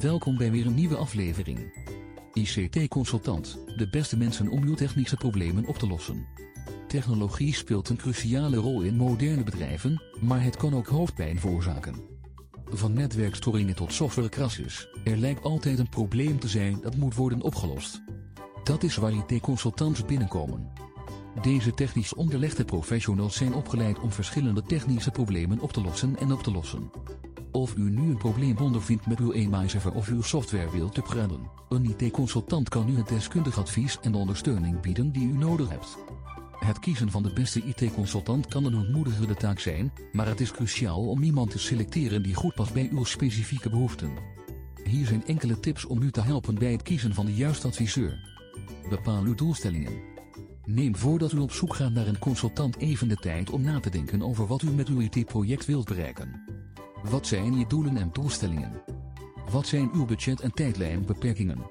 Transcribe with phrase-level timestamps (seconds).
[0.00, 1.58] Welkom bij weer een nieuwe aflevering.
[2.32, 6.26] ICT Consultant, de beste mensen om uw technische problemen op te lossen.
[6.88, 11.94] Technologie speelt een cruciale rol in moderne bedrijven, maar het kan ook hoofdpijn veroorzaken.
[12.64, 18.02] Van netwerkstoringen tot softwarecrashes, er lijkt altijd een probleem te zijn dat moet worden opgelost.
[18.64, 20.72] Dat is waar IT-consultants binnenkomen.
[21.42, 26.42] Deze technisch onderlegde professionals zijn opgeleid om verschillende technische problemen op te lossen en op
[26.42, 26.90] te lossen.
[27.56, 31.94] Of u nu een probleem ondervindt met uw email-server of uw software wilt upgraden, een
[31.98, 35.96] IT-consultant kan u het deskundig advies en ondersteuning bieden die u nodig hebt.
[36.58, 41.08] Het kiezen van de beste IT-consultant kan een ontmoedigende taak zijn, maar het is cruciaal
[41.08, 44.12] om iemand te selecteren die goed past bij uw specifieke behoeften.
[44.84, 48.18] Hier zijn enkele tips om u te helpen bij het kiezen van de juiste adviseur.
[48.88, 50.00] Bepaal uw doelstellingen.
[50.64, 53.90] Neem voordat u op zoek gaat naar een consultant even de tijd om na te
[53.90, 56.56] denken over wat u met uw IT-project wilt bereiken.
[57.02, 58.82] Wat zijn je doelen en doelstellingen?
[59.50, 61.70] Wat zijn uw budget- en tijdlijnbeperkingen?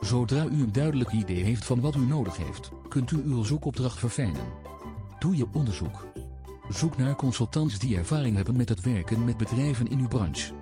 [0.00, 3.98] Zodra u een duidelijk idee heeft van wat u nodig heeft, kunt u uw zoekopdracht
[3.98, 4.46] verfijnen.
[5.18, 6.06] Doe je onderzoek.
[6.68, 10.52] Zoek naar consultants die ervaring hebben met het werken met bedrijven in uw branche.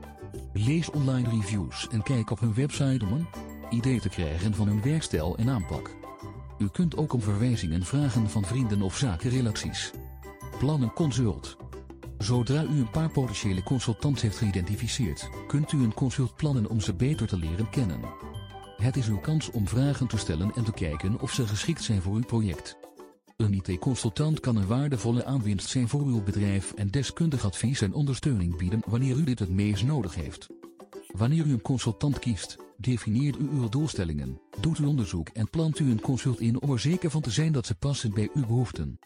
[0.52, 3.26] Lees online reviews en kijk op hun website om een
[3.70, 5.90] idee te krijgen van hun werkstijl en aanpak.
[6.58, 9.90] U kunt ook om verwijzingen vragen van vrienden of zakenrelaties.
[10.58, 11.56] Plan een consult.
[12.22, 16.94] Zodra u een paar potentiële consultants heeft geïdentificeerd, kunt u een consult plannen om ze
[16.94, 18.00] beter te leren kennen.
[18.76, 22.02] Het is uw kans om vragen te stellen en te kijken of ze geschikt zijn
[22.02, 22.76] voor uw project.
[23.36, 28.56] Een IT-consultant kan een waardevolle aanwinst zijn voor uw bedrijf en deskundig advies en ondersteuning
[28.56, 30.48] bieden wanneer u dit het meest nodig heeft.
[31.06, 35.90] Wanneer u een consultant kiest, definieert u uw doelstellingen, doet u onderzoek en plant u
[35.90, 38.98] een consult in om er zeker van te zijn dat ze passen bij uw behoeften.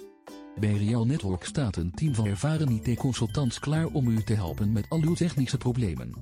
[0.61, 4.87] Bij Real Network staat een team van ervaren IT-consultants klaar om u te helpen met
[4.89, 6.15] al uw technische problemen.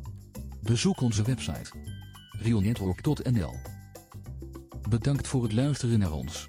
[0.63, 1.71] Bezoek onze website
[2.31, 3.55] realnetwork.nl
[4.89, 6.43] Bedankt voor het luisteren naar ons.